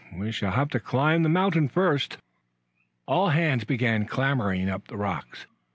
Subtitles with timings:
[0.11, 2.17] We shall have to climb the mountain, first."
[3.05, 5.45] All hands began clambering up the rocks.